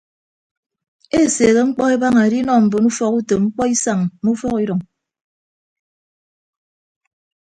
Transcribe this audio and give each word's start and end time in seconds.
Eseehe 1.21 1.61
mkpọ 1.69 1.83
ebaña 1.95 2.21
edinọ 2.27 2.53
mbon 2.65 2.85
ufọkutom 2.89 3.41
mkpọisañ 3.45 3.99
mme 4.05 4.29
ufọkidʌñ. 4.33 4.81